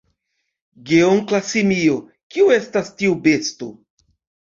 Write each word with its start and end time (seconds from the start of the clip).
Geonkla 0.91 1.43
simio: 1.51 2.01
"Kio 2.35 2.51
estas 2.59 2.93
tiu 2.99 3.17
besto?" 3.31 3.73